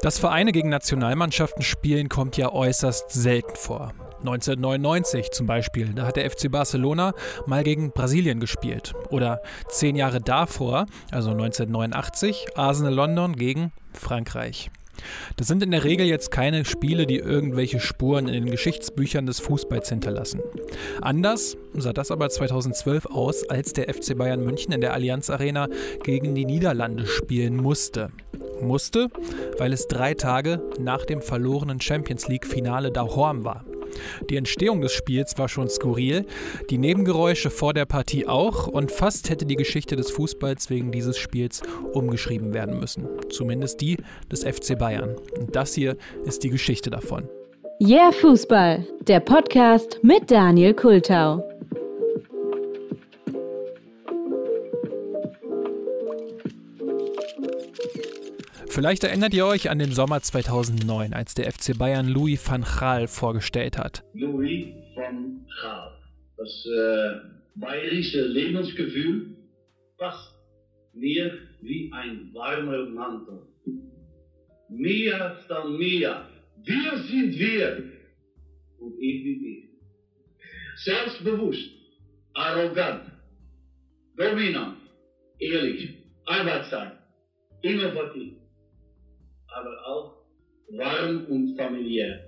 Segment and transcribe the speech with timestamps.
[0.00, 3.92] Dass Vereine gegen Nationalmannschaften spielen, kommt ja äußerst selten vor.
[4.18, 7.12] 1999 zum Beispiel, da hat der FC Barcelona
[7.46, 8.94] mal gegen Brasilien gespielt.
[9.10, 14.70] Oder zehn Jahre davor, also 1989, Arsenal London gegen Frankreich.
[15.36, 19.40] Das sind in der Regel jetzt keine Spiele, die irgendwelche Spuren in den Geschichtsbüchern des
[19.40, 20.40] Fußballs hinterlassen.
[21.00, 25.68] Anders sah das aber 2012 aus, als der FC Bayern München in der Allianz Arena
[26.02, 28.10] gegen die Niederlande spielen musste.
[28.62, 29.08] Musste,
[29.58, 33.64] weil es drei Tage nach dem verlorenen Champions League-Finale Horm war.
[34.30, 36.26] Die Entstehung des Spiels war schon skurril,
[36.70, 41.16] die Nebengeräusche vor der Partie auch und fast hätte die Geschichte des Fußballs wegen dieses
[41.18, 41.62] Spiels
[41.92, 43.08] umgeschrieben werden müssen.
[43.30, 43.96] Zumindest die
[44.30, 45.16] des FC Bayern.
[45.38, 47.28] Und das hier ist die Geschichte davon.
[47.80, 51.42] Yeah Fußball, der Podcast mit Daniel Kultau.
[58.74, 63.06] Vielleicht erinnert ihr euch an den Sommer 2009, als der FC Bayern Louis van Gaal
[63.06, 64.02] vorgestellt hat.
[64.14, 65.92] Louis van Gaal.
[66.36, 67.20] Das äh,
[67.54, 69.36] bayerische Lebensgefühl
[69.96, 70.34] passt
[70.92, 73.46] mir wie ein warmer Mantel.
[74.68, 76.28] Mehr dann mehr.
[76.64, 77.92] Wir sind wir.
[78.80, 79.68] Und ich bin ich.
[80.82, 81.70] Selbstbewusst,
[82.32, 83.04] arrogant,
[84.16, 84.78] dominant,
[85.38, 85.94] ehrlich,
[86.26, 86.90] arbeitsam,
[87.62, 88.43] innovativ
[89.54, 90.12] aber auch
[90.70, 92.20] warm und familiär.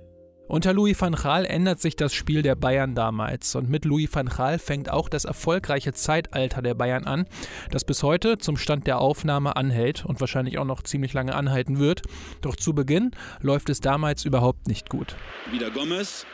[0.49, 4.29] Unter Louis van Gaal ändert sich das Spiel der Bayern damals und mit Louis van
[4.29, 7.27] Gaal fängt auch das erfolgreiche Zeitalter der Bayern an,
[7.73, 11.81] das bis heute zum Stand der Aufnahme anhält und wahrscheinlich auch noch ziemlich lange anhalten
[11.81, 12.03] wird.
[12.43, 15.17] Doch zu Beginn läuft es damals überhaupt nicht gut.
[15.51, 16.25] Wieder Gomez.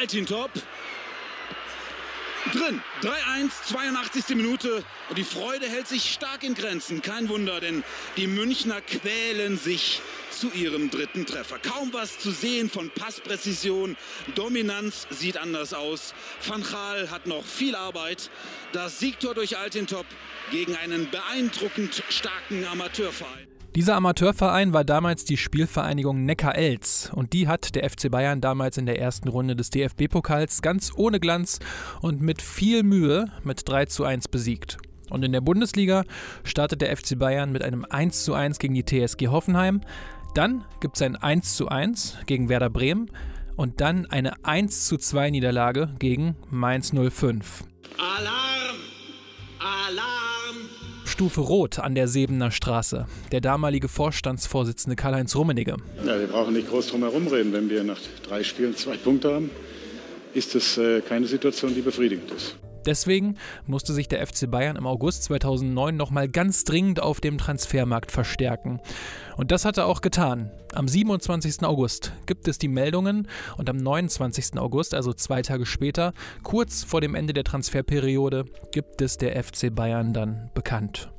[0.00, 0.50] Altintop.
[2.50, 2.82] Drin.
[3.02, 4.36] 3-1, 82.
[4.36, 4.84] Minute.
[5.08, 7.00] Und die Freude hält sich stark in Grenzen.
[7.00, 7.84] Kein Wunder, denn
[8.16, 11.58] die Münchner quälen sich zu ihrem dritten Treffer.
[11.60, 13.96] Kaum was zu sehen von Passpräzision.
[14.34, 16.14] Dominanz sieht anders aus.
[16.44, 18.28] Van Gaal hat noch viel Arbeit.
[18.72, 20.06] Das Siegtor durch Altintop
[20.50, 23.51] gegen einen beeindruckend starken Amateurverein.
[23.74, 28.84] Dieser Amateurverein war damals die Spielvereinigung Neckar-Elz und die hat der FC Bayern damals in
[28.84, 31.58] der ersten Runde des DFB-Pokals ganz ohne Glanz
[32.02, 34.76] und mit viel Mühe mit 3 zu 1 besiegt.
[35.08, 36.04] Und in der Bundesliga
[36.44, 39.80] startet der FC Bayern mit einem 1 zu 1 gegen die TSG Hoffenheim.
[40.34, 43.10] Dann gibt es ein 1 zu 1 gegen Werder Bremen
[43.56, 47.64] und dann eine 1 zu 2 Niederlage gegen Mainz 05.
[47.96, 48.76] Alarm!
[49.60, 50.41] Alarm!
[51.22, 53.06] Stufe Rot an der Sebener Straße.
[53.30, 55.76] Der damalige Vorstandsvorsitzende Karl-Heinz Rummenigge.
[56.04, 57.52] Ja, wir brauchen nicht groß drum herum reden.
[57.52, 59.48] Wenn wir nach drei Spielen zwei Punkte haben,
[60.34, 62.56] ist es äh, keine Situation, die befriedigend ist.
[62.86, 68.10] Deswegen musste sich der FC Bayern im August 2009 nochmal ganz dringend auf dem Transfermarkt
[68.10, 68.80] verstärken.
[69.36, 70.50] Und das hat er auch getan.
[70.74, 71.62] Am 27.
[71.64, 74.58] August gibt es die Meldungen und am 29.
[74.58, 76.12] August, also zwei Tage später,
[76.42, 81.10] kurz vor dem Ende der Transferperiode, gibt es der FC Bayern dann bekannt.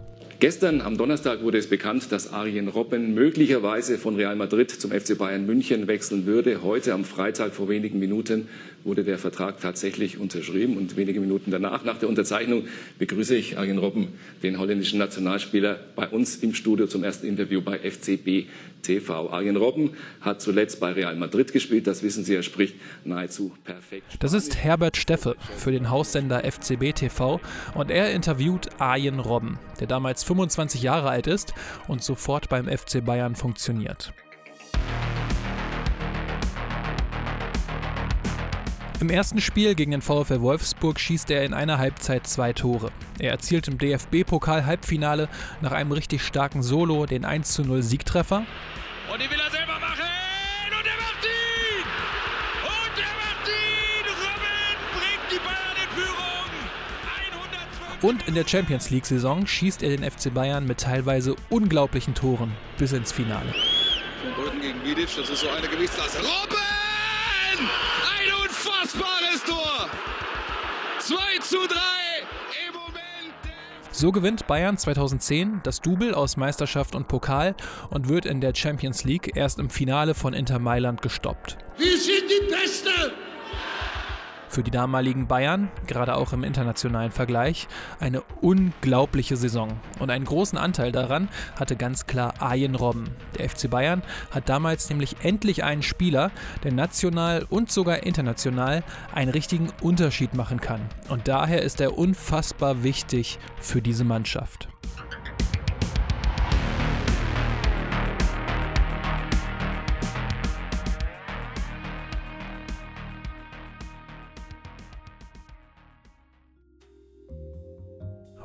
[0.43, 5.17] Gestern am Donnerstag wurde es bekannt, dass Arjen Robben möglicherweise von Real Madrid zum FC
[5.17, 6.61] Bayern München wechseln würde.
[6.61, 8.49] Heute am Freitag vor wenigen Minuten
[8.83, 12.67] wurde der Vertrag tatsächlich unterschrieben und wenige Minuten danach, nach der Unterzeichnung,
[12.99, 14.09] begrüße ich Arjen Robben,
[14.41, 18.49] den holländischen Nationalspieler, bei uns im Studio zum ersten Interview bei FCB
[18.81, 19.29] TV.
[19.29, 24.05] Arjen Robben hat zuletzt bei Real Madrid gespielt, das wissen Sie, er spricht nahezu perfekt.
[24.19, 27.39] Das ist Herbert Steffe für den Haussender FCB TV
[27.73, 31.53] und er interviewt Arjen Robben, der damals 25 Jahre alt ist
[31.87, 34.13] und sofort beim FC Bayern funktioniert.
[39.03, 42.89] Im ersten Spiel gegen den VfL Wolfsburg schießt er in einer Halbzeit zwei Tore.
[43.19, 45.27] Er erzielt im DFB-Pokal-Halbfinale
[45.59, 48.45] nach einem richtig starken Solo den 1:0 Siegtreffer.
[49.11, 50.07] Und die will er selber machen!
[50.69, 51.85] Und er macht ihn!
[52.63, 54.05] Und er macht ihn!
[54.23, 56.51] Robin bringt die Bayern in Führung!
[57.99, 62.53] 112 Und in der Champions League-Saison schießt er den FC Bayern mit teilweise unglaublichen Toren
[62.77, 63.53] bis ins Finale.
[64.25, 66.19] Und Brücken gegen Vidic, das ist so eine Gewichtsklasse.
[66.19, 66.72] Robin!
[71.53, 71.75] Zu 3
[72.67, 73.35] im Moment.
[73.91, 77.55] So gewinnt Bayern 2010 das Double aus Meisterschaft und Pokal
[77.91, 81.57] und wird in der Champions League erst im Finale von Inter Mailand gestoppt.
[81.77, 83.13] Wir sind die Beste!
[84.53, 87.67] Für die damaligen Bayern, gerade auch im internationalen Vergleich,
[87.99, 89.79] eine unglaubliche Saison.
[89.97, 91.27] Und einen großen Anteil daran
[91.59, 93.05] hatte ganz klar Arjen Robben.
[93.35, 96.29] Der FC Bayern hat damals nämlich endlich einen Spieler,
[96.63, 100.81] der national und sogar international einen richtigen Unterschied machen kann.
[101.09, 104.67] Und daher ist er unfassbar wichtig für diese Mannschaft.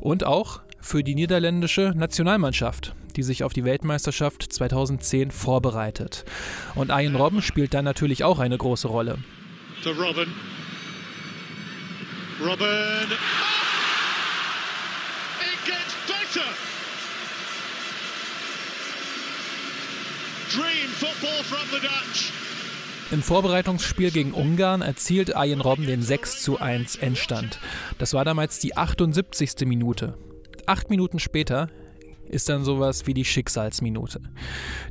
[0.00, 6.25] Und auch für die niederländische Nationalmannschaft, die sich auf die Weltmeisterschaft 2010 vorbereitet.
[6.75, 9.19] Und Arjen Robben spielt dann natürlich auch eine große Rolle.
[9.83, 10.33] To Robben.
[12.41, 13.11] Robben.
[15.41, 16.47] It gets better.
[20.51, 22.33] Dream football from the Dutch.
[23.10, 27.58] Im Vorbereitungsspiel gegen Ungarn erzielt Arjen Robben den 6 zu 1 Endstand.
[27.96, 29.66] Das war damals die 78.
[29.66, 30.19] Minute.
[30.66, 31.70] Acht Minuten später
[32.28, 34.20] ist dann sowas wie die Schicksalsminute.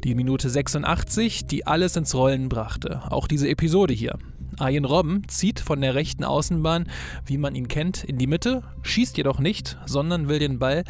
[0.03, 3.03] Die Minute 86, die alles ins Rollen brachte.
[3.11, 4.17] Auch diese Episode hier.
[4.59, 6.89] Arjen Robben zieht von der rechten Außenbahn,
[7.25, 10.83] wie man ihn kennt, in die Mitte, schießt jedoch nicht, sondern will den Ball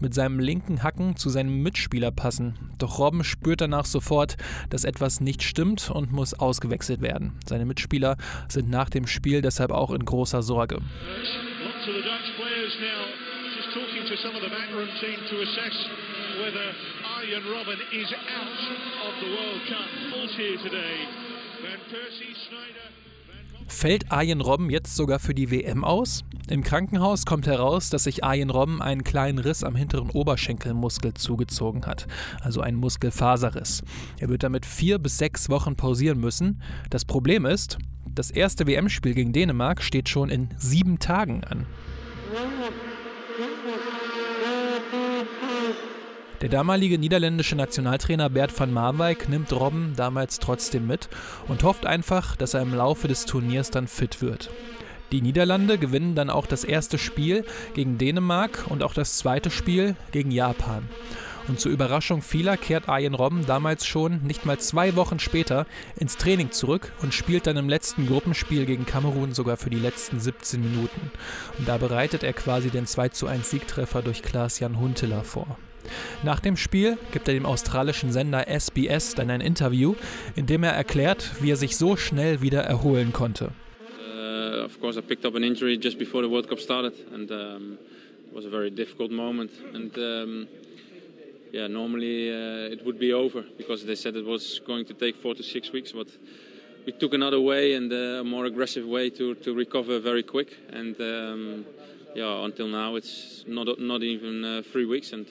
[0.00, 2.58] mit seinem linken Hacken zu seinem Mitspieler passen.
[2.78, 4.36] Doch Robben spürt danach sofort,
[4.70, 7.38] dass etwas nicht stimmt und muss ausgewechselt werden.
[7.46, 8.16] Seine Mitspieler
[8.48, 10.80] sind nach dem Spiel deshalb auch in großer Sorge.
[17.42, 19.88] Robben is out of the World Cup.
[20.10, 21.08] Falls here today.
[21.62, 23.01] Van Persie, Schneider.
[23.72, 26.24] Fällt Arjen Robben jetzt sogar für die WM aus?
[26.48, 31.84] Im Krankenhaus kommt heraus, dass sich Arjen Robben einen kleinen Riss am hinteren Oberschenkelmuskel zugezogen
[31.86, 32.06] hat,
[32.42, 33.82] also einen Muskelfaserriss.
[34.20, 36.62] Er wird damit vier bis sechs Wochen pausieren müssen.
[36.90, 37.78] Das Problem ist,
[38.14, 41.66] das erste WM-Spiel gegen Dänemark steht schon in sieben Tagen an.
[46.42, 51.08] Der damalige niederländische Nationaltrainer Bert van Marwijk nimmt Robben damals trotzdem mit
[51.46, 54.50] und hofft einfach, dass er im Laufe des Turniers dann fit wird.
[55.12, 57.44] Die Niederlande gewinnen dann auch das erste Spiel
[57.74, 60.88] gegen Dänemark und auch das zweite Spiel gegen Japan.
[61.46, 65.66] Und zur Überraschung vieler kehrt Arjen Robben damals schon nicht mal zwei Wochen später
[65.96, 70.18] ins Training zurück und spielt dann im letzten Gruppenspiel gegen Kamerun sogar für die letzten
[70.18, 71.12] 17 Minuten.
[71.56, 75.56] Und da bereitet er quasi den 2 zu 1 Siegtreffer durch Klaas-Jan Huntelaar vor.
[76.22, 79.94] Nach dem Spiel gibt er dem australischen Sender SBS dann ein Interview,
[80.36, 83.50] in dem er erklärt, wie er sich so schnell wieder erholen konnte.
[84.06, 87.30] Uh, of course, I picked up an injury just before the World Cup started, and
[87.30, 87.78] um,
[88.28, 89.50] it was a very difficult moment.
[89.74, 90.48] And um,
[91.52, 95.16] yeah, normally uh, it would be over because they said it was going to take
[95.16, 96.08] four to six weeks, but
[96.86, 100.56] we took another way and uh, a more aggressive way to, to recover very quick.
[100.70, 101.66] And um,
[102.14, 105.26] yeah, until now it's not not even uh, three weeks and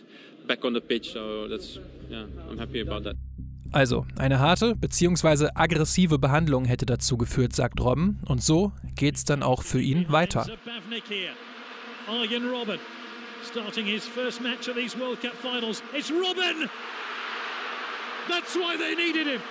[0.47, 1.13] back on the pitch.
[1.13, 1.79] So that's
[2.09, 3.15] yeah, I'm happy about that.
[3.73, 5.47] Also, eine harte bzw.
[5.55, 8.19] aggressive Behandlung hätte dazu geführt, sagt Robben.
[8.25, 10.45] Und so geht's dann auch für ihn weiter.
[13.43, 15.81] Starting his first match of these World Cup finals.
[15.97, 16.69] It's Robben!
[18.29, 19.41] That's why they needed him.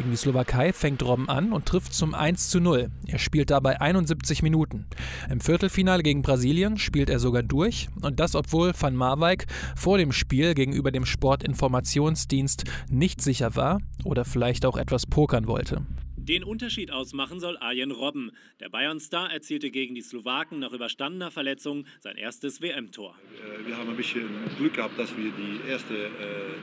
[0.00, 2.90] Gegen die Slowakei fängt Robben an und trifft zum 1 zu 0.
[3.06, 4.86] Er spielt dabei 71 Minuten.
[5.28, 9.44] Im Viertelfinale gegen Brasilien spielt er sogar durch und das, obwohl Van Marwijk
[9.76, 15.82] vor dem Spiel gegenüber dem Sportinformationsdienst nicht sicher war oder vielleicht auch etwas pokern wollte.
[16.24, 18.30] Den Unterschied ausmachen soll Arjen Robben.
[18.60, 23.14] Der Bayern-Star erzielte gegen die Slowaken nach überstandener Verletzung sein erstes WM-Tor.
[23.36, 24.28] Äh, Wir haben ein bisschen
[24.58, 26.08] Glück gehabt, dass wir die ersten äh,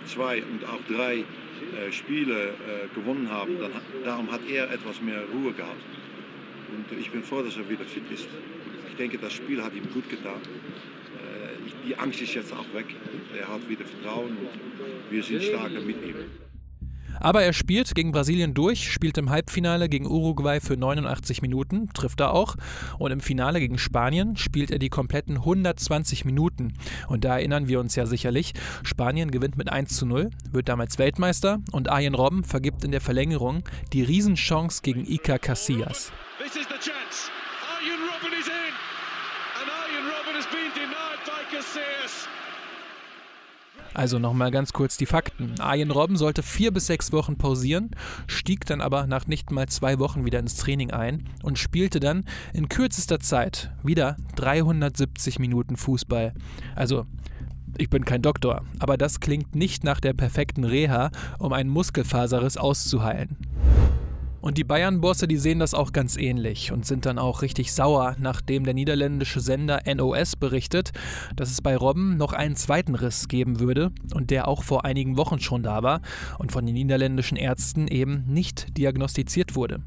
[0.05, 2.53] zwei und auch drei äh, Spiele
[2.93, 3.57] gewonnen haben.
[4.05, 5.81] Darum hat er etwas mehr Ruhe gehabt.
[6.71, 8.27] Und ich bin froh, dass er wieder fit ist.
[8.89, 10.39] Ich denke, das Spiel hat ihm gut getan.
[11.85, 12.85] Die Angst ist jetzt auch weg.
[13.37, 16.46] Er hat wieder Vertrauen und wir sind stärker mit ihm.
[17.19, 22.19] Aber er spielt gegen Brasilien durch, spielt im Halbfinale gegen Uruguay für 89 Minuten, trifft
[22.19, 22.55] er auch.
[22.99, 26.73] Und im Finale gegen Spanien spielt er die kompletten 120 Minuten.
[27.07, 30.97] Und da erinnern wir uns ja sicherlich, Spanien gewinnt mit 1 zu 0, wird damals
[30.97, 36.11] Weltmeister und Arjen Robben vergibt in der Verlängerung die Riesenchance gegen Iker Casillas.
[36.37, 37.31] This is the chance.
[37.73, 38.73] Arjen Robben is in.
[39.59, 42.27] And Arjen Robben has been denied by Casillas.
[43.93, 45.55] Also nochmal ganz kurz die Fakten.
[45.59, 47.91] Arjen Robben sollte vier bis sechs Wochen pausieren,
[48.27, 52.25] stieg dann aber nach nicht mal zwei Wochen wieder ins Training ein und spielte dann
[52.53, 56.33] in kürzester Zeit wieder 370 Minuten Fußball.
[56.75, 57.05] Also
[57.77, 62.57] ich bin kein Doktor, aber das klingt nicht nach der perfekten Reha, um einen Muskelfaserriss
[62.57, 63.37] auszuheilen.
[64.47, 68.15] Und die Bayern-Bosse, die sehen das auch ganz ähnlich und sind dann auch richtig sauer,
[68.17, 70.93] nachdem der niederländische Sender NOS berichtet,
[71.35, 75.17] dass es bei Robben noch einen zweiten Riss geben würde und der auch vor einigen
[75.17, 75.99] Wochen schon da war
[76.39, 79.81] und von den niederländischen Ärzten eben nicht diagnostiziert wurde.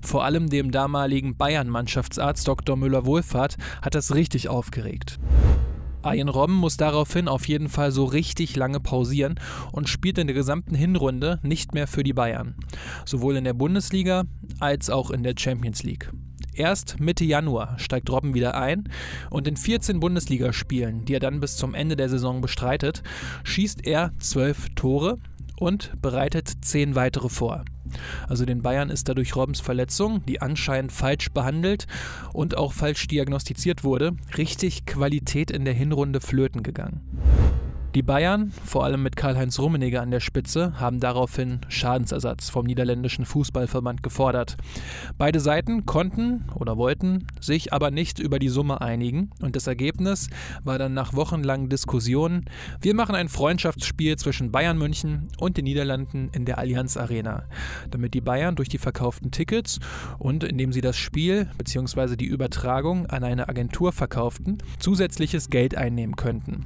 [0.00, 2.76] Vor allem dem damaligen Bayern-Mannschaftsarzt Dr.
[2.78, 5.18] Müller-Wohlfahrt hat das richtig aufgeregt.
[6.02, 9.38] Arjen Robben muss daraufhin auf jeden Fall so richtig lange pausieren
[9.72, 12.56] und spielt in der gesamten Hinrunde nicht mehr für die Bayern.
[13.04, 14.24] Sowohl in der Bundesliga
[14.60, 16.10] als auch in der Champions League.
[16.54, 18.88] Erst Mitte Januar steigt Robben wieder ein
[19.30, 23.02] und in 14 Bundesligaspielen, die er dann bis zum Ende der Saison bestreitet,
[23.44, 25.18] schießt er 12 Tore
[25.62, 27.64] und bereitet 10 weitere vor.
[28.28, 31.86] Also den Bayern ist dadurch Robbens Verletzung, die anscheinend falsch behandelt
[32.32, 37.51] und auch falsch diagnostiziert wurde, richtig Qualität in der Hinrunde flöten gegangen.
[37.94, 43.26] Die Bayern, vor allem mit Karl-Heinz Rummenigge an der Spitze, haben daraufhin Schadensersatz vom niederländischen
[43.26, 44.56] Fußballverband gefordert.
[45.18, 50.30] Beide Seiten konnten oder wollten sich aber nicht über die Summe einigen und das Ergebnis
[50.64, 52.46] war dann nach wochenlangen Diskussionen,
[52.80, 57.44] wir machen ein Freundschaftsspiel zwischen Bayern München und den Niederlanden in der Allianz Arena,
[57.90, 59.80] damit die Bayern durch die verkauften Tickets
[60.18, 62.16] und indem sie das Spiel bzw.
[62.16, 66.64] die Übertragung an eine Agentur verkauften, zusätzliches Geld einnehmen könnten.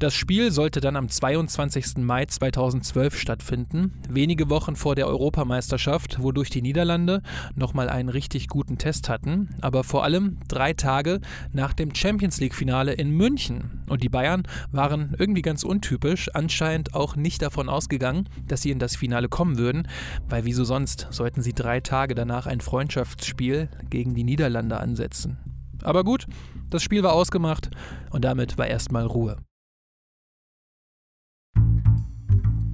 [0.00, 1.98] Das Spiel sollte dann am 22.
[1.98, 7.20] Mai 2012 stattfinden, wenige Wochen vor der Europameisterschaft, wodurch die Niederlande
[7.54, 11.20] nochmal einen richtig guten Test hatten, aber vor allem drei Tage
[11.52, 13.82] nach dem Champions League-Finale in München.
[13.90, 18.78] Und die Bayern waren irgendwie ganz untypisch, anscheinend auch nicht davon ausgegangen, dass sie in
[18.78, 19.86] das Finale kommen würden,
[20.30, 25.36] weil wieso sonst sollten sie drei Tage danach ein Freundschaftsspiel gegen die Niederlande ansetzen.
[25.82, 26.26] Aber gut,
[26.70, 27.68] das Spiel war ausgemacht
[28.08, 29.36] und damit war erstmal Ruhe.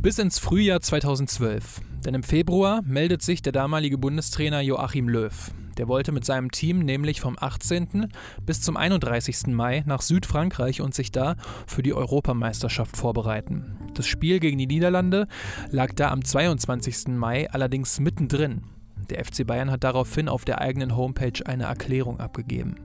[0.07, 1.81] Bis ins Frühjahr 2012.
[2.05, 5.51] Denn im Februar meldet sich der damalige Bundestrainer Joachim Löw.
[5.79, 8.13] Der wollte mit seinem Team nämlich vom 18.
[8.47, 9.49] bis zum 31.
[9.49, 11.35] Mai nach Südfrankreich und sich da
[11.67, 13.77] für die Europameisterschaft vorbereiten.
[13.95, 15.27] Das Spiel gegen die Niederlande
[15.73, 17.09] lag da am 22.
[17.09, 18.63] Mai allerdings mittendrin.
[19.11, 22.77] Der FC Bayern hat daraufhin auf der eigenen Homepage eine Erklärung abgegeben.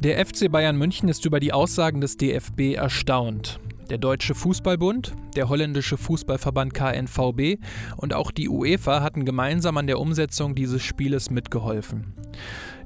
[0.00, 3.58] Der FC Bayern München ist über die Aussagen des DFB erstaunt.
[3.88, 7.62] Der Deutsche Fußballbund, der holländische Fußballverband KNVB
[7.96, 12.12] und auch die UEFA hatten gemeinsam an der Umsetzung dieses Spieles mitgeholfen.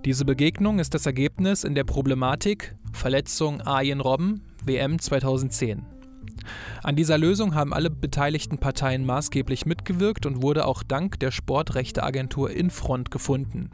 [0.05, 6.00] Diese Begegnung ist das Ergebnis in der Problematik Verletzung Arjen Robben, WM 2010.
[6.83, 12.51] An dieser Lösung haben alle beteiligten Parteien maßgeblich mitgewirkt und wurde auch dank der Sportrechteagentur
[12.51, 13.71] Infront gefunden.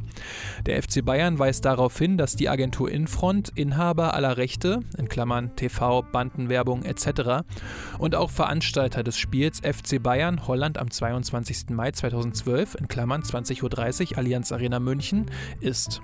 [0.66, 5.54] Der FC Bayern weist darauf hin, dass die Agentur Infront Inhaber aller Rechte, in Klammern
[5.56, 7.44] TV, Bandenwerbung etc.
[7.98, 11.70] und auch Veranstalter des Spiels FC Bayern Holland am 22.
[11.70, 15.26] Mai 2012, in Klammern 20.30 Uhr Allianz Arena München,
[15.60, 16.00] ist.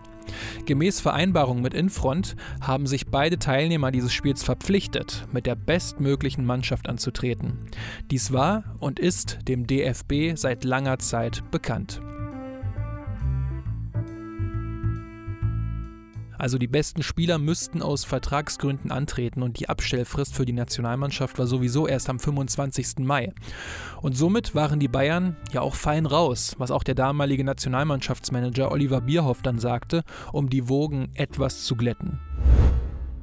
[0.66, 6.88] Gemäß Vereinbarung mit Infront haben sich beide Teilnehmer dieses Spiels verpflichtet, mit der bestmöglichen Mannschaft
[6.88, 7.58] anzutreten.
[8.10, 12.00] Dies war und ist dem DFB seit langer Zeit bekannt.
[16.42, 21.46] Also die besten Spieler müssten aus Vertragsgründen antreten und die Abstellfrist für die Nationalmannschaft war
[21.46, 22.98] sowieso erst am 25.
[22.98, 23.32] Mai.
[24.00, 29.02] Und somit waren die Bayern ja auch fein raus, was auch der damalige Nationalmannschaftsmanager Oliver
[29.02, 32.18] Bierhoff dann sagte, um die Wogen etwas zu glätten.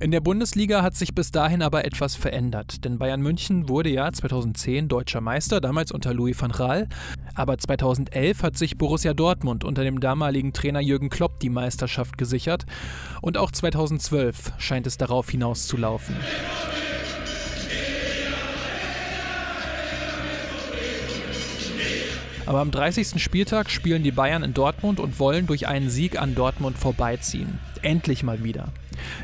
[0.02, 4.10] In der Bundesliga hat sich bis dahin aber etwas verändert, denn Bayern München wurde ja
[4.10, 6.88] 2010 deutscher Meister, damals unter Louis van Gaal,
[7.36, 12.66] aber 2011 hat sich Borussia Dortmund unter dem damaligen Trainer Jürgen Klopp die Meisterschaft gesichert
[13.22, 16.16] und auch 2012 scheint es darauf hinauszulaufen.
[22.46, 23.22] Aber am 30.
[23.22, 27.60] Spieltag spielen die Bayern in Dortmund und wollen durch einen Sieg an Dortmund vorbeiziehen.
[27.82, 28.72] Endlich mal wieder.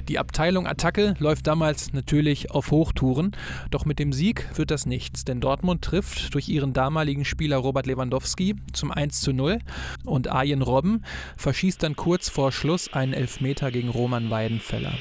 [0.08, 3.36] Die Abteilung Attacke läuft damals natürlich auf Hochtouren,
[3.72, 7.86] doch mit dem Sieg wird das nichts, denn Dortmund trifft durch ihren damaligen Spieler Robert
[7.86, 9.60] Lewandowski zum 1 zu 0
[10.06, 11.04] und Arjen Robben
[11.38, 14.94] verschießt dann kurz vor Schluss einen Elfmeter gegen Roman Weidenfeller.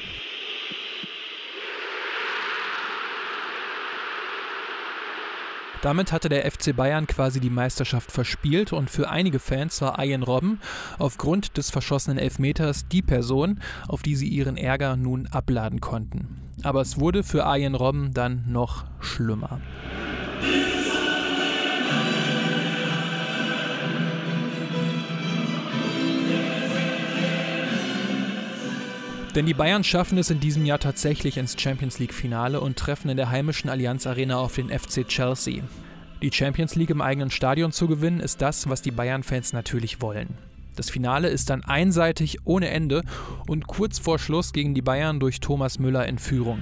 [5.85, 10.23] Damit hatte der FC Bayern quasi die Meisterschaft verspielt und für einige Fans war Ian
[10.23, 10.59] Robben
[10.99, 16.41] aufgrund des verschossenen Elfmeters die Person, auf die sie ihren Ärger nun abladen konnten.
[16.63, 19.61] Aber es wurde für Ian Robben dann noch schlimmer.
[29.35, 33.17] Denn die Bayern schaffen es in diesem Jahr tatsächlich ins Champions League-Finale und treffen in
[33.17, 35.65] der heimischen Allianz Arena auf den FC Chelsea.
[36.23, 40.39] Die Champions League im eigenen Stadion zu gewinnen, ist das, was die Bayern-Fans natürlich wollen.
[40.77, 43.03] Das Finale ist dann einseitig ohne Ende
[43.49, 46.61] und kurz vor Schluss gegen die Bayern durch Thomas Müller in Führung.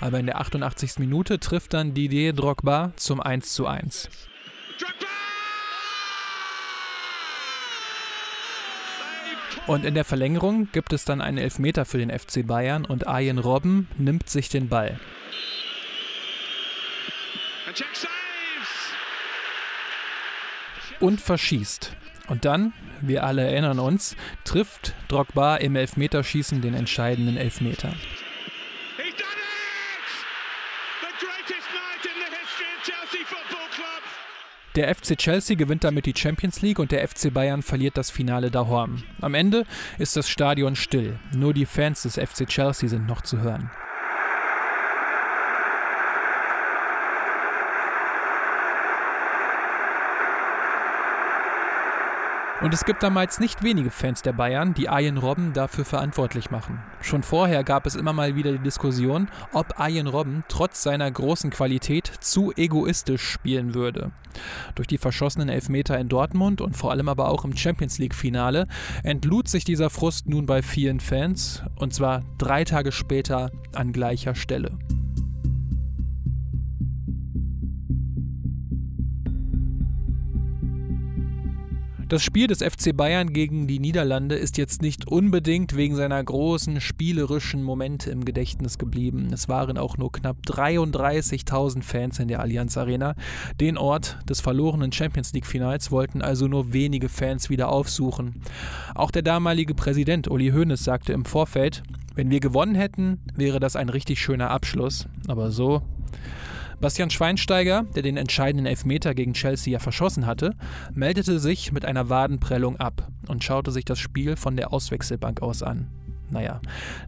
[0.00, 0.98] Aber in der 88.
[0.98, 4.08] Minute trifft dann Didier Drogba zum 1:1.
[9.66, 13.38] Und in der Verlängerung gibt es dann einen Elfmeter für den FC Bayern und Arjen
[13.38, 14.98] Robben nimmt sich den Ball.
[21.00, 21.92] Und verschießt.
[22.28, 27.92] Und dann, wir alle erinnern uns, trifft Drogba im Elfmeterschießen den entscheidenden Elfmeter.
[34.76, 38.50] Der FC Chelsea gewinnt damit die Champions League und der FC Bayern verliert das Finale
[38.50, 39.02] daheim.
[39.22, 39.64] Am Ende
[39.98, 41.18] ist das Stadion still.
[41.34, 43.70] Nur die Fans des FC Chelsea sind noch zu hören.
[52.62, 56.82] Und es gibt damals nicht wenige Fans der Bayern, die Arjen Robben dafür verantwortlich machen.
[57.02, 61.50] Schon vorher gab es immer mal wieder die Diskussion, ob Arjen Robben trotz seiner großen
[61.50, 64.10] Qualität zu egoistisch spielen würde.
[64.74, 68.66] Durch die verschossenen Elfmeter in Dortmund und vor allem aber auch im Champions League-Finale
[69.02, 74.34] entlud sich dieser Frust nun bei vielen Fans, und zwar drei Tage später an gleicher
[74.34, 74.78] Stelle.
[82.08, 86.80] Das Spiel des FC Bayern gegen die Niederlande ist jetzt nicht unbedingt wegen seiner großen
[86.80, 89.30] spielerischen Momente im Gedächtnis geblieben.
[89.32, 93.16] Es waren auch nur knapp 33.000 Fans in der Allianz Arena.
[93.60, 98.40] Den Ort des verlorenen Champions League Finals wollten also nur wenige Fans wieder aufsuchen.
[98.94, 101.82] Auch der damalige Präsident Uli Hoeneß sagte im Vorfeld,
[102.14, 105.08] wenn wir gewonnen hätten, wäre das ein richtig schöner Abschluss.
[105.26, 105.82] Aber so
[106.80, 110.54] Bastian Schweinsteiger, der den entscheidenden Elfmeter gegen Chelsea ja verschossen hatte,
[110.92, 115.62] meldete sich mit einer Wadenprellung ab und schaute sich das Spiel von der Auswechselbank aus
[115.62, 115.90] an.
[116.30, 116.60] Naja,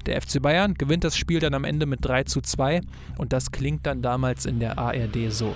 [0.07, 2.81] der FC Bayern gewinnt das Spiel dann am Ende mit 3 zu 2
[3.19, 5.55] und das klingt dann damals in der ARD so.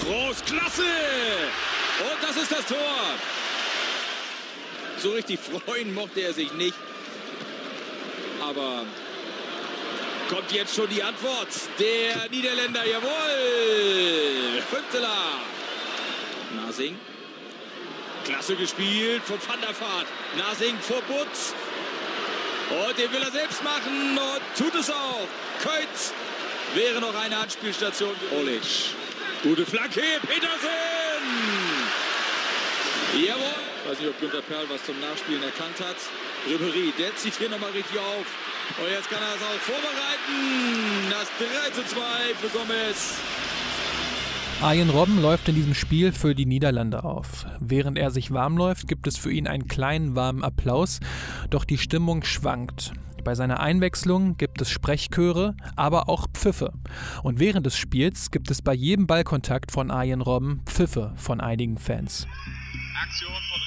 [0.00, 0.82] Großklasse!
[2.00, 2.76] Und das ist das Tor!
[4.98, 6.74] So richtig freuen mochte er sich nicht.
[8.42, 8.82] Aber
[10.28, 12.84] Kommt jetzt schon die Antwort der Niederländer.
[12.86, 14.62] Jawohl!
[14.70, 15.40] Hüptela.
[16.56, 16.98] Nasing.
[18.24, 20.06] Klasse gespielt von Van der Vaart.
[20.38, 21.54] Nasing vor Butz.
[22.70, 25.28] Und den will er selbst machen und tut es auch.
[25.62, 26.14] Keutz
[26.74, 28.14] wäre noch eine Anspielstation.
[28.32, 28.62] Olic.
[29.42, 30.00] Gute Flanke.
[30.26, 30.68] Petersen.
[33.12, 33.42] Jawohl.
[33.84, 35.96] Ich weiß nicht, ob Günter Perl was zum Nachspielen erkannt hat.
[36.48, 38.26] Ribery, der zieht hier nochmal richtig auf.
[38.78, 41.10] Und jetzt kann er es auch vorbereiten.
[41.10, 42.00] Das 3 zu 2
[42.40, 43.18] für Gomez.
[44.62, 47.46] Arjen Robben läuft in diesem Spiel für die Niederlande auf.
[47.60, 51.00] Während er sich warm läuft, gibt es für ihn einen kleinen warmen Applaus,
[51.50, 52.92] doch die Stimmung schwankt.
[53.24, 56.72] Bei seiner Einwechslung gibt es Sprechchöre, aber auch Pfiffe.
[57.22, 61.78] Und während des Spiels gibt es bei jedem Ballkontakt von Arjen Robben Pfiffe von einigen
[61.78, 62.26] Fans.
[63.02, 63.60] Aktion von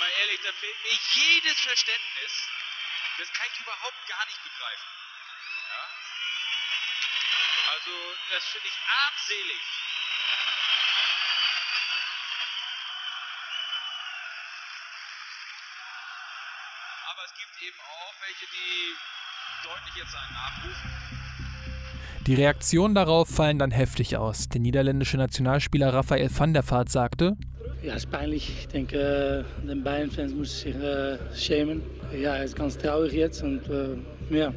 [0.00, 2.32] Ribery da fehlt mir jedes Verständnis.
[3.18, 4.88] Das kann ich überhaupt gar nicht begreifen.
[5.68, 5.82] Ja?
[7.74, 7.92] Also,
[8.32, 9.64] das finde ich armselig.
[17.10, 18.96] Aber es gibt eben auch welche, die
[19.64, 20.90] deutlich jetzt einen nachrufen.
[22.26, 24.48] Die Reaktionen darauf fallen dann heftig aus.
[24.48, 27.36] Der niederländische Nationalspieler Raphael van der Vaart sagte,
[27.82, 28.48] ja, ist peinlich.
[28.60, 31.82] Ich denke, äh, den Bayern-Fans müssen sich äh, schämen.
[32.12, 33.96] Ja, er ist ganz traurig jetzt äh,
[34.30, 34.52] ja,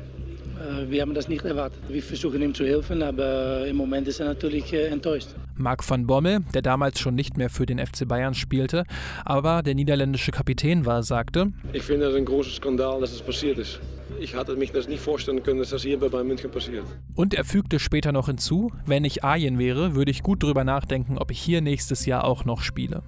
[0.88, 1.80] wir haben das nicht erwartet.
[1.88, 5.30] Wir versuchen ihm zu helfen, aber im Moment ist er natürlich äh, enttäuscht.
[5.56, 8.84] Marc van Bommel, der damals schon nicht mehr für den FC Bayern spielte,
[9.26, 13.58] aber der niederländische Kapitän war, sagte: Ich finde es ein großer Skandal, dass es passiert
[13.58, 13.80] ist.
[14.20, 16.86] Ich hatte mich das nicht vorstellen können, dass das hier bei Bayern München passiert.
[17.16, 21.18] Und er fügte später noch hinzu: Wenn ich Arjen wäre, würde ich gut drüber nachdenken,
[21.18, 23.04] ob ich hier nächstes Jahr auch noch spiele.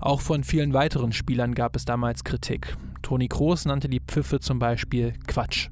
[0.00, 2.76] Auch von vielen weiteren Spielern gab es damals Kritik.
[3.02, 5.68] Toni Kroos nannte die Pfiffe zum Beispiel Quatsch.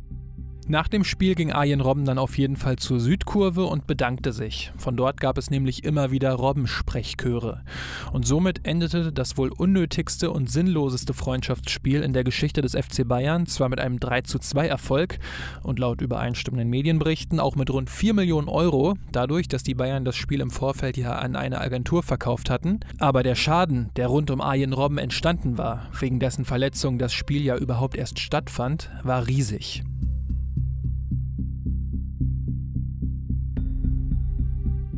[0.70, 4.70] Nach dem Spiel ging Arjen Robben dann auf jeden Fall zur Südkurve und bedankte sich.
[4.76, 7.64] Von dort gab es nämlich immer wieder Robben-Sprechchöre.
[8.12, 13.46] Und somit endete das wohl unnötigste und sinnloseste Freundschaftsspiel in der Geschichte des FC Bayern,
[13.46, 15.18] zwar mit einem 3:2 Erfolg
[15.64, 20.14] und laut übereinstimmenden Medienberichten auch mit rund 4 Millionen Euro, dadurch, dass die Bayern das
[20.14, 22.78] Spiel im Vorfeld ja an eine Agentur verkauft hatten.
[23.00, 27.42] Aber der Schaden, der rund um Arjen Robben entstanden war, wegen dessen Verletzung das Spiel
[27.42, 29.82] ja überhaupt erst stattfand, war riesig.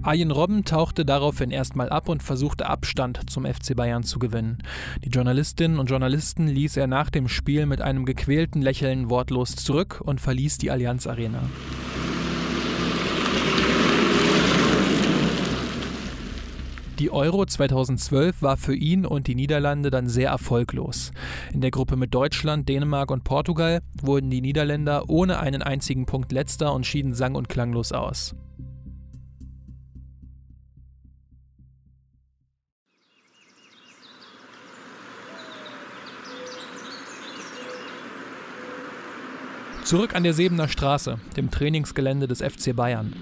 [0.04, 4.58] Arjen Robben tauchte daraufhin erstmal ab und versuchte Abstand zum FC Bayern zu gewinnen.
[5.04, 10.00] Die Journalistinnen und Journalisten ließ er nach dem Spiel mit einem gequälten Lächeln wortlos zurück
[10.04, 11.42] und verließ die Allianz Arena.
[16.98, 21.12] Die Euro 2012 war für ihn und die Niederlande dann sehr erfolglos.
[21.52, 26.32] In der Gruppe mit Deutschland, Dänemark und Portugal wurden die Niederländer ohne einen einzigen Punkt
[26.32, 28.34] letzter und schieden sang- und klanglos aus.
[39.92, 43.12] Zurück an der Sebener Straße, dem Trainingsgelände des FC Bayern.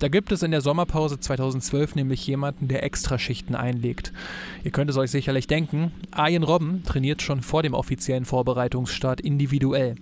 [0.00, 4.12] Da gibt es in der Sommerpause 2012 nämlich jemanden, der Extraschichten einlegt.
[4.64, 9.94] Ihr könnt es euch sicherlich denken, Arjen Robben trainiert schon vor dem offiziellen Vorbereitungsstart individuell.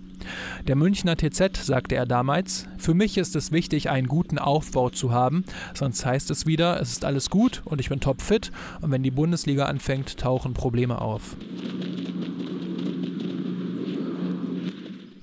[0.67, 5.13] Der Münchner TZ sagte er damals, für mich ist es wichtig, einen guten Aufbau zu
[5.13, 9.03] haben, sonst heißt es wieder, es ist alles gut und ich bin topfit und wenn
[9.03, 11.37] die Bundesliga anfängt, tauchen Probleme auf.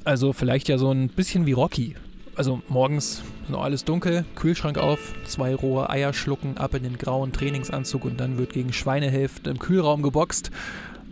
[0.04, 1.94] Also vielleicht ja so ein bisschen wie Rocky.
[2.34, 7.32] Also morgens noch alles dunkel, Kühlschrank auf, zwei rohe Eier schlucken, ab in den grauen
[7.32, 10.50] Trainingsanzug und dann wird gegen Schweinehälfte im Kühlraum geboxt.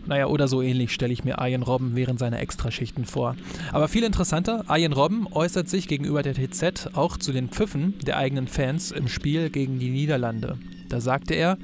[0.07, 3.35] Naja, oder so ähnlich stelle ich mir Arjen Robben während seiner Extraschichten vor.
[3.71, 8.17] Aber viel interessanter, Arjen Robben äußert sich gegenüber der TZ auch zu den Pfiffen der
[8.17, 10.57] eigenen Fans im Spiel gegen die Niederlande.
[10.87, 11.59] Da sagte er,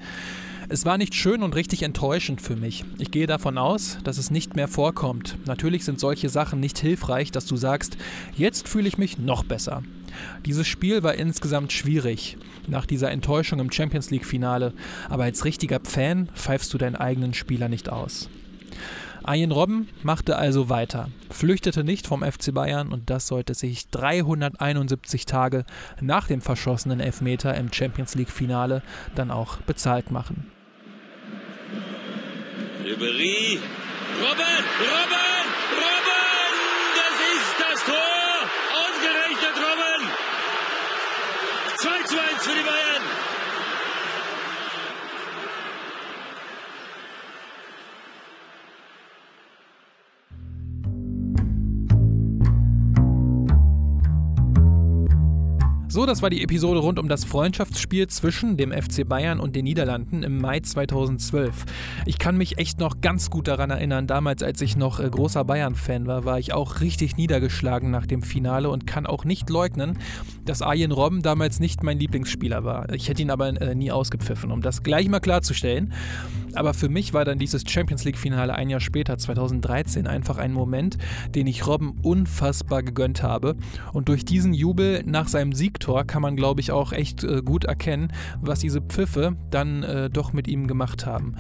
[0.70, 2.84] es war nicht schön und richtig enttäuschend für mich.
[2.98, 5.38] Ich gehe davon aus, dass es nicht mehr vorkommt.
[5.46, 7.98] Natürlich sind solche Sachen nicht hilfreich, dass du sagst,
[8.36, 9.84] jetzt fühle ich mich noch besser.
[10.46, 14.74] Dieses Spiel war insgesamt schwierig, nach dieser Enttäuschung im Champions League-Finale,
[15.10, 18.30] aber als richtiger Fan pfeifst du deinen eigenen Spieler nicht aus.
[19.24, 25.26] Arjen Robben machte also weiter, flüchtete nicht vom FC Bayern und das sollte sich 371
[25.26, 25.66] Tage
[26.00, 28.84] nach dem verschossenen Elfmeter im Champions League-Finale
[29.16, 30.55] dann auch bezahlt machen.
[32.86, 33.60] Ribery.
[34.22, 34.64] Robben!
[34.80, 35.46] Robben!
[35.82, 36.52] Robben!
[37.00, 38.36] Das ist das Tor!
[38.80, 40.02] Ausgerechnet Robben!
[41.78, 42.85] 2 zu 1 für die Bayern!
[55.96, 59.64] So, das war die Episode rund um das Freundschaftsspiel zwischen dem FC Bayern und den
[59.64, 61.64] Niederlanden im Mai 2012.
[62.06, 65.46] Ich kann mich echt noch ganz gut daran erinnern, damals als ich noch äh, großer
[65.46, 69.98] Bayern-Fan war, war ich auch richtig niedergeschlagen nach dem Finale und kann auch nicht leugnen,
[70.44, 72.92] dass Arjen Robben damals nicht mein Lieblingsspieler war.
[72.92, 75.94] Ich hätte ihn aber äh, nie ausgepfiffen, um das gleich mal klarzustellen.
[76.56, 80.98] Aber für mich war dann dieses Champions League-Finale ein Jahr später, 2013, einfach ein Moment,
[81.34, 83.56] den ich Robben unfassbar gegönnt habe.
[83.94, 87.66] Und durch diesen Jubel nach seinem Siegtor kann man, glaube ich, auch echt äh, gut
[87.66, 91.36] erkennen, was diese Pfiffe dann äh, doch mit ihm gemacht haben.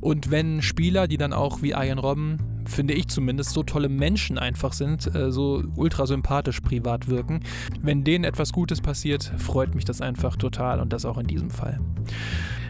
[0.00, 4.38] Und wenn Spieler, die dann auch wie Ian Robben, finde ich zumindest, so tolle Menschen
[4.38, 7.40] einfach sind, äh, so ultra sympathisch privat wirken,
[7.82, 11.50] wenn denen etwas Gutes passiert, freut mich das einfach total und das auch in diesem
[11.50, 11.80] Fall.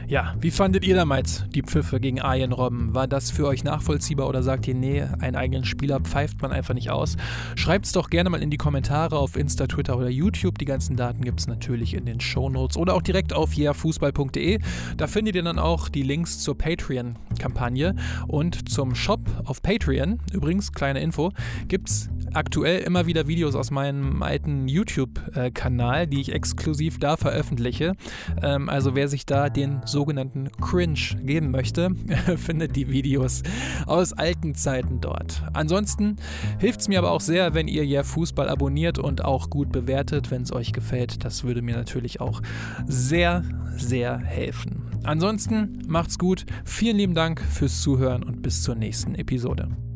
[0.09, 2.95] Ja, wie fandet ihr damals die Pfiffe gegen Arjen Robben?
[2.95, 6.73] War das für euch nachvollziehbar oder sagt ihr, nee, einen eigenen Spieler pfeift man einfach
[6.73, 7.19] nicht aus?
[7.57, 10.57] Schreibt es doch gerne mal in die Kommentare auf Insta, Twitter oder YouTube.
[10.57, 14.61] Die ganzen Daten gibt es natürlich in den Show Notes oder auch direkt auf yeahfußball.de.
[14.97, 17.95] Da findet ihr dann auch die Links zur Patreon-Kampagne
[18.29, 20.21] und zum Shop auf Patreon.
[20.33, 21.33] Übrigens, kleine Info,
[21.69, 27.95] gibt es aktuell immer wieder Videos aus meinem alten YouTube-Kanal, die ich exklusiv da veröffentliche.
[28.43, 31.91] Ähm, also wer sich da den sogenannten Cringe geben möchte,
[32.37, 33.43] findet die Videos
[33.87, 35.43] aus alten Zeiten dort.
[35.53, 36.17] Ansonsten
[36.59, 40.31] hilft es mir aber auch sehr, wenn ihr ja Fußball abonniert und auch gut bewertet,
[40.31, 41.25] wenn es euch gefällt.
[41.25, 42.43] Das würde mir natürlich auch
[42.87, 43.43] sehr,
[43.77, 44.83] sehr helfen.
[45.05, 46.45] Ansonsten macht's gut.
[46.65, 49.88] Vielen lieben Dank fürs Zuhören und bis zur nächsten Episode.